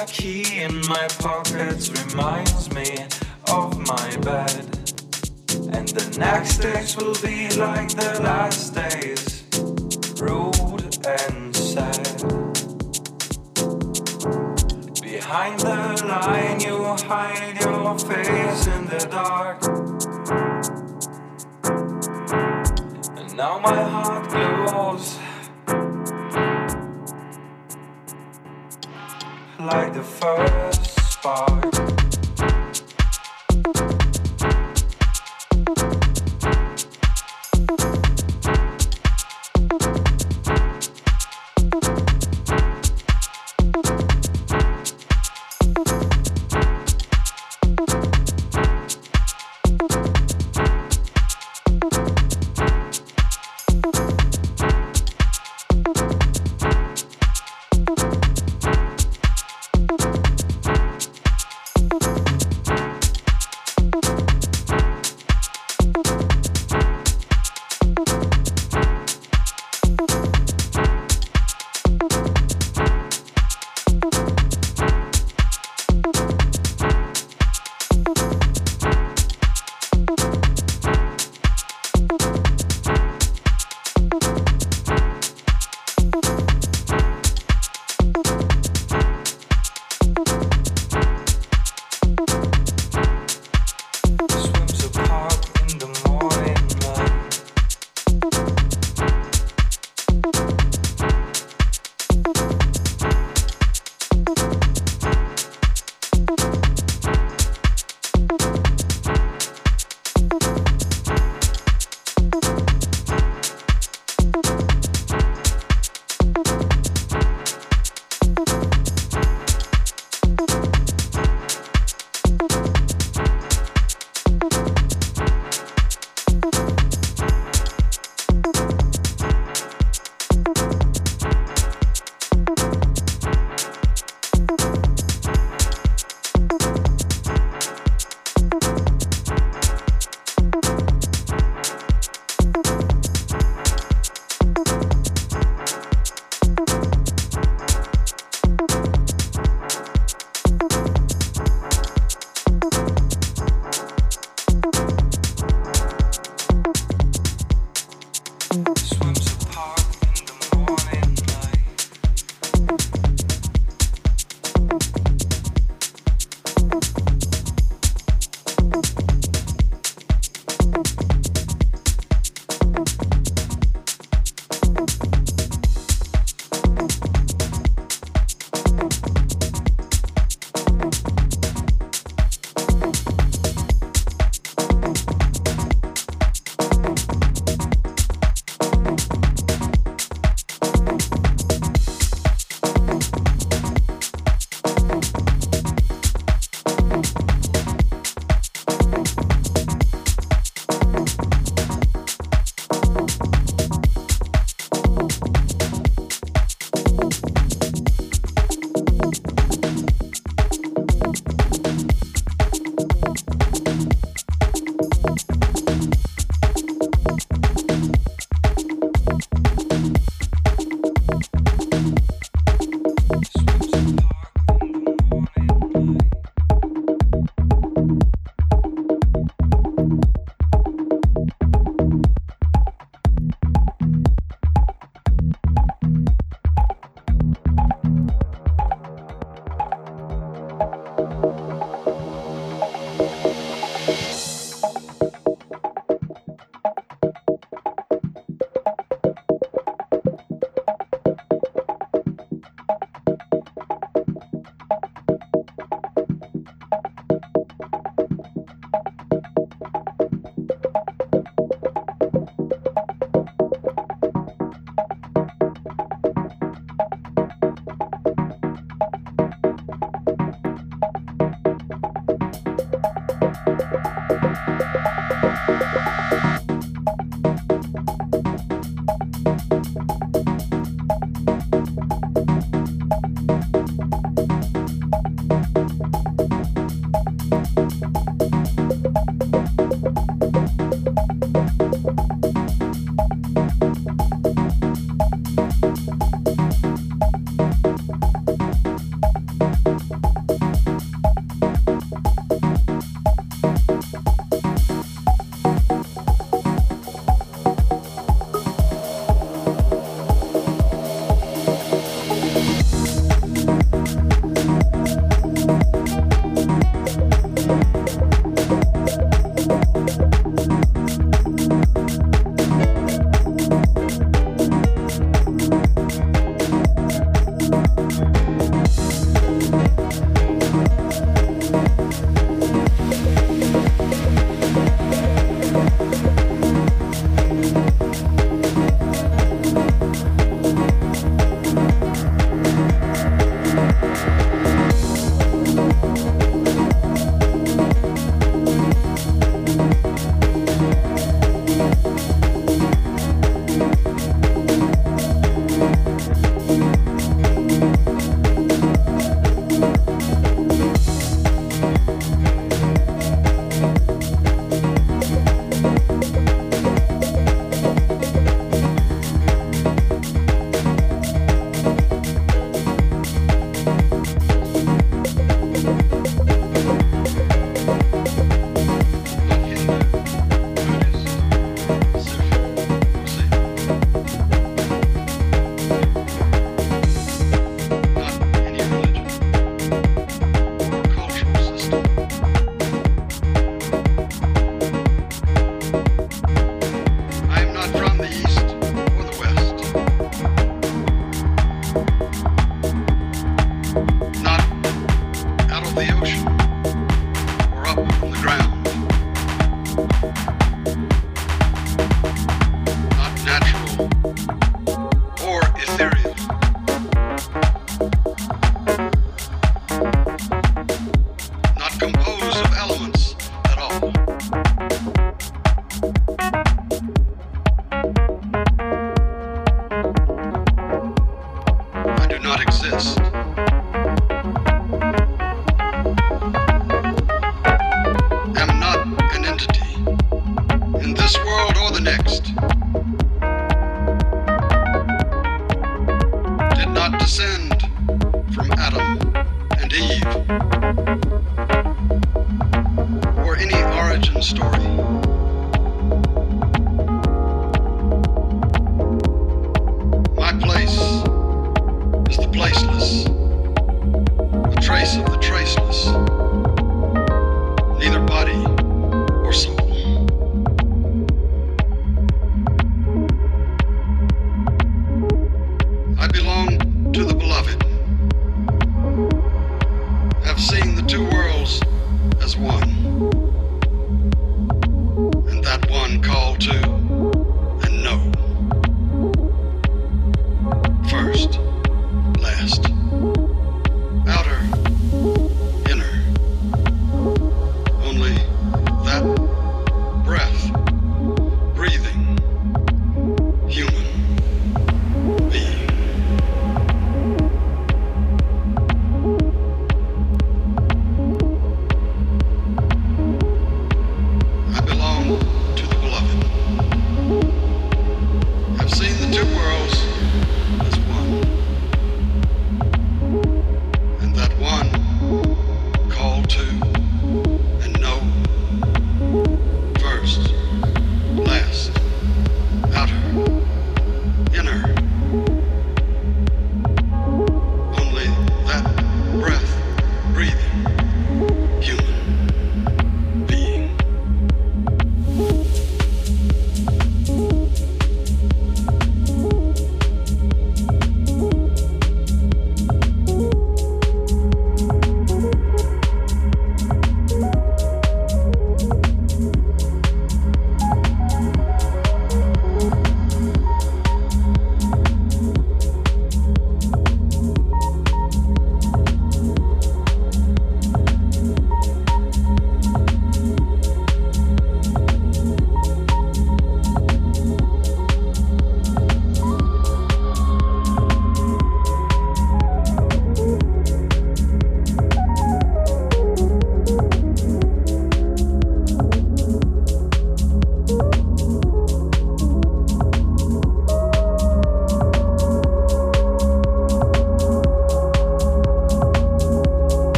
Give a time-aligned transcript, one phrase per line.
[0.00, 3.04] that key in my pocket reminds me
[3.48, 4.64] of my bed.
[5.74, 8.39] And the next day will be like the last.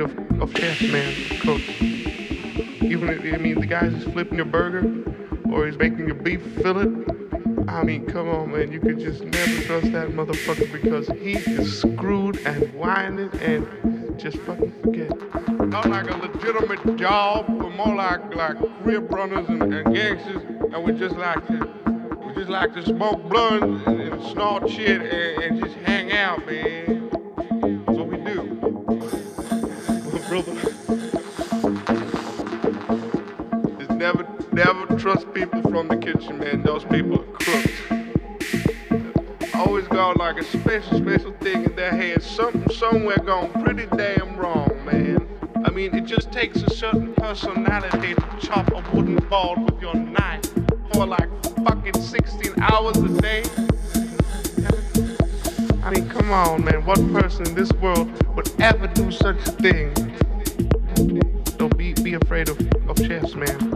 [0.00, 1.68] Of, of chefs, man, cooks.
[2.82, 5.04] Even if, I mean, the guys who's flipping your burger
[5.50, 7.04] or he's making your beef fillet.
[7.68, 8.70] I mean, come on, man.
[8.70, 14.38] You could just never trust that motherfucker because he is screwed and whining and just
[14.38, 15.10] fucking forget.
[15.66, 20.84] Not like a legitimate job, but more like like crib runners and, and gangsters, and
[20.84, 21.68] we just like to
[22.24, 26.46] we just like to smoke blunts and, and snort shit and, and just hang out,
[26.46, 27.05] man.
[30.42, 30.60] Brother.
[33.78, 36.62] Just never never trust people from the kitchen, man.
[36.62, 37.72] Those people are crooks.
[39.54, 42.22] Always got like a special, special thing in their head.
[42.22, 45.26] Something somewhere gone pretty damn wrong, man.
[45.64, 49.94] I mean, it just takes a certain personality to chop a wooden ball with your
[49.94, 50.44] knife
[50.92, 51.30] for like
[51.64, 53.42] fucking 16 hours a day.
[55.82, 56.84] I mean, come on, man.
[56.84, 60.05] What person in this world would ever do such a thing?
[62.16, 63.75] Afraid of, of chefs, man.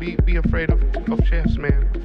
[0.00, 1.99] Be be afraid of, of chefs, man,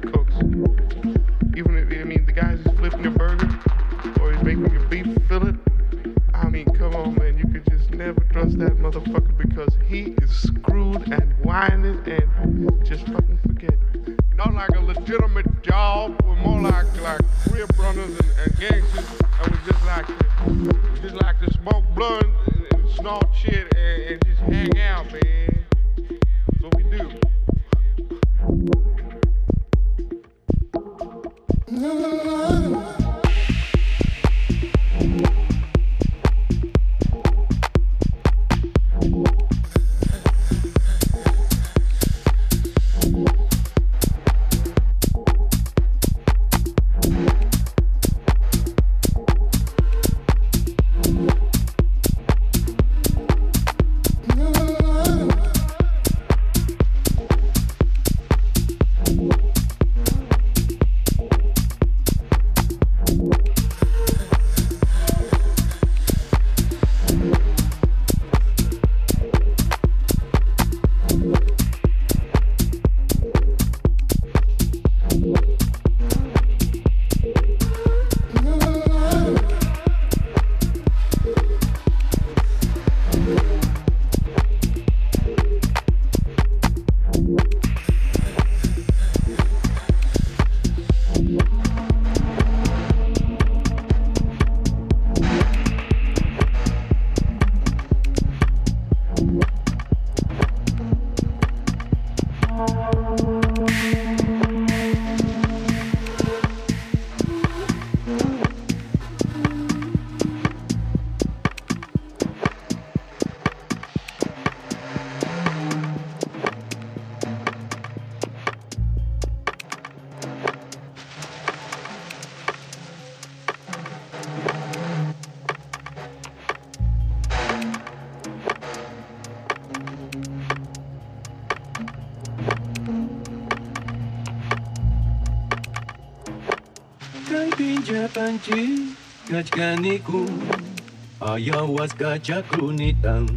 [141.36, 143.28] Ayawas gajah kunitang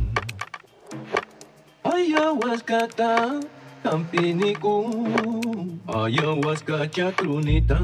[1.83, 3.43] Ayawas kata
[3.83, 4.87] tampiniku
[5.83, 7.75] ayahuasca chakrunita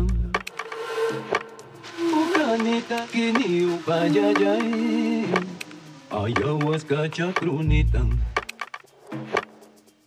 [2.00, 5.28] ukanita kini upayayay
[6.16, 8.00] ayahuasca chakrunita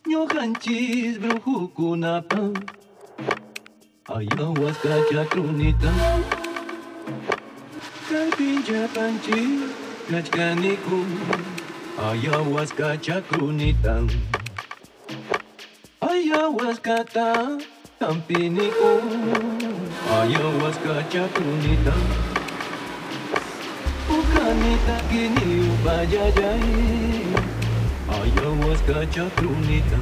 [0.09, 2.49] ñuqanchis brujukunapa
[4.09, 5.93] ayahuasca chakrunita
[8.09, 9.78] kaypinllapanchis
[10.11, 10.99] kachkaniku
[12.09, 13.95] ayahuasca chakrunita
[16.11, 17.27] ayahuascata
[18.01, 18.91] tampiniku
[20.19, 21.93] ayahuasca chakrunita
[24.19, 26.65] ukanita kini upayayay
[28.17, 29.99] ayahuasca chakrunita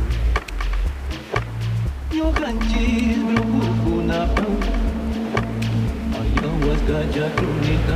[2.15, 4.47] ñuqanchis brujukunapa
[6.21, 7.95] ayahuasca chakrunita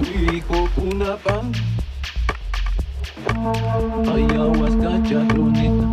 [0.00, 1.34] ukuyrikukunapa
[4.14, 5.86] ayahuasca chakrunita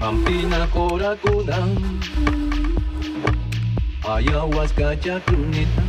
[0.00, 1.58] pampina korakuna
[4.14, 5.82] ayahuasca chakrunita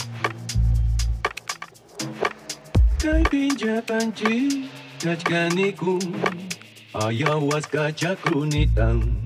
[3.03, 4.35] kaypinllapanchi
[5.03, 5.95] kachkaniku
[6.95, 9.22] ayahuasca chakrunita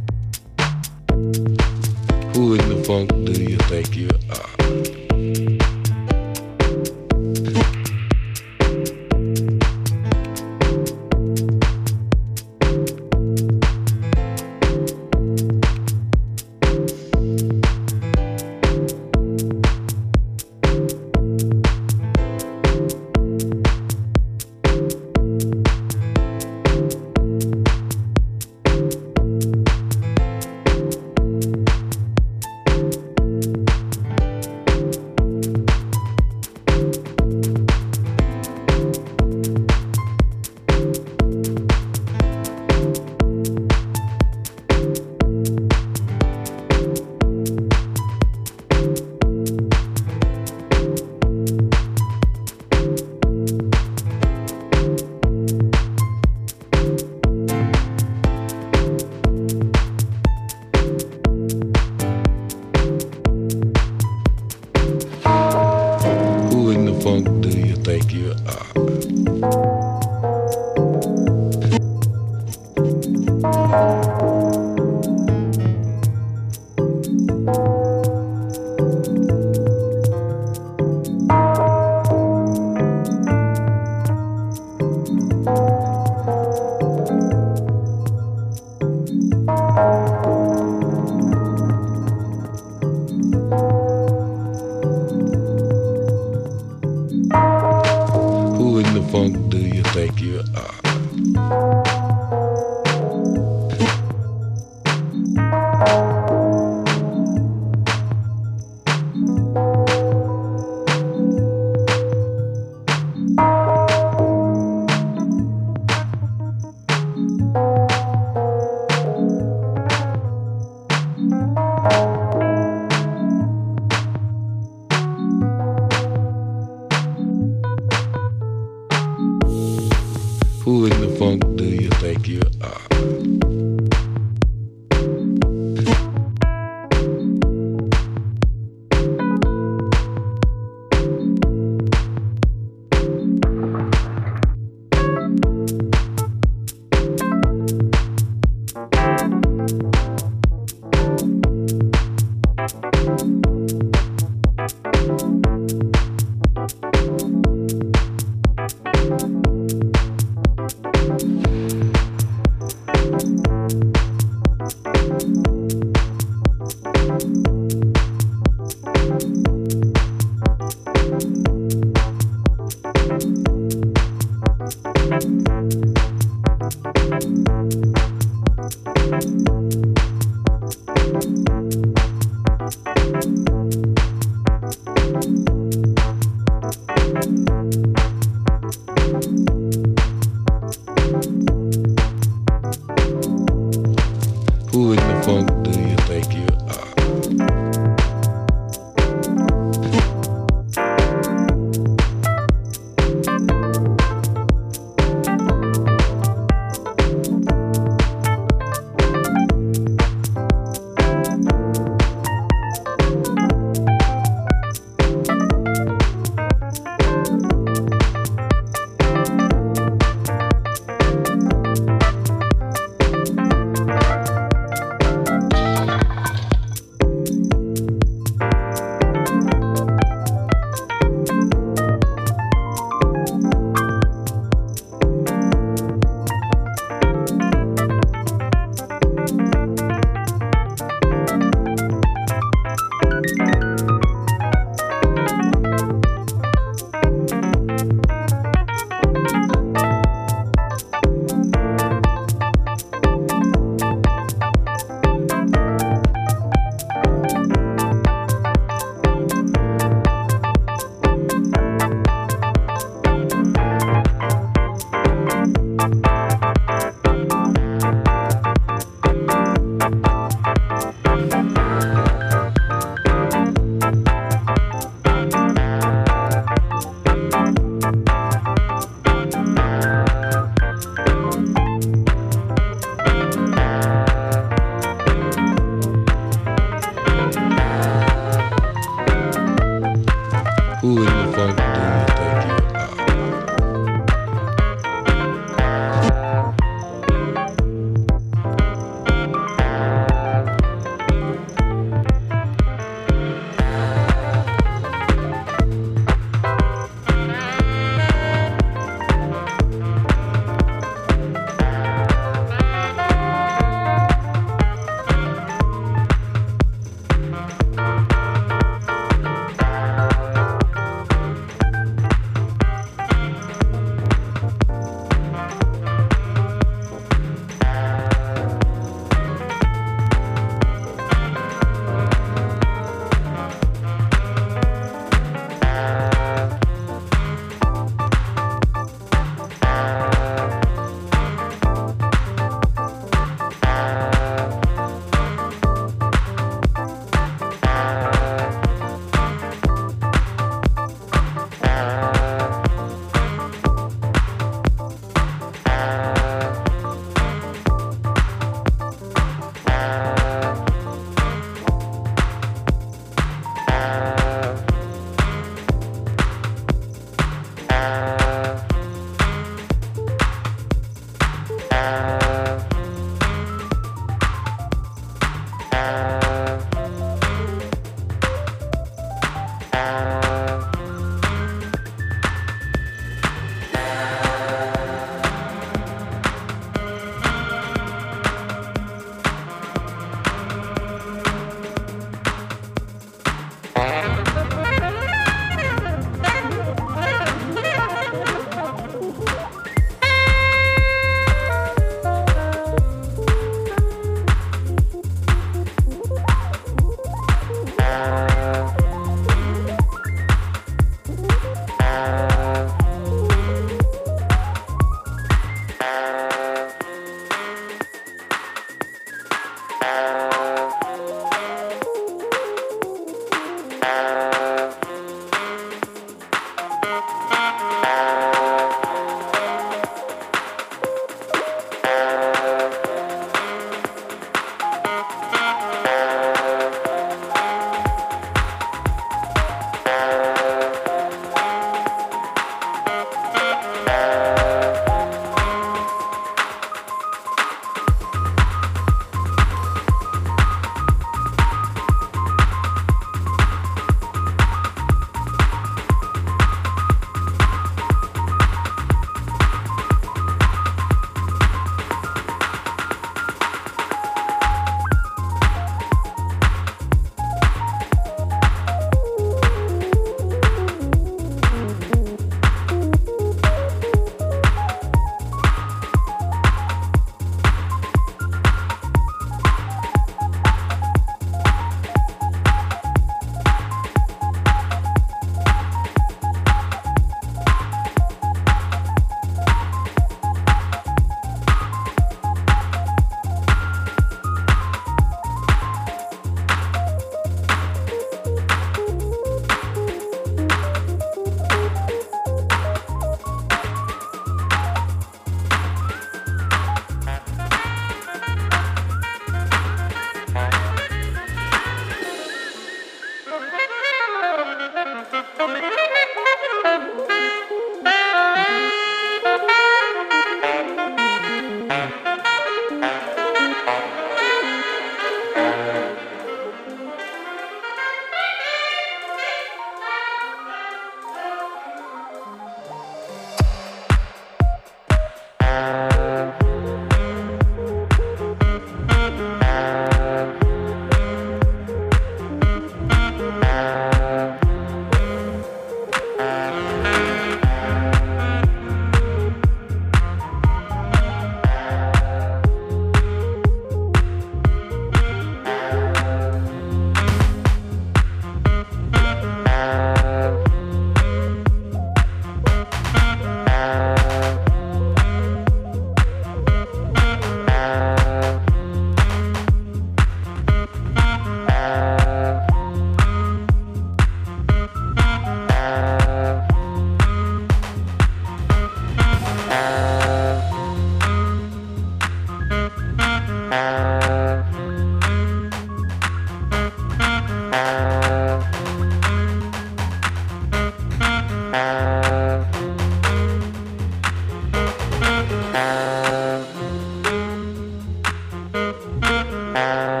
[599.53, 600.00] Música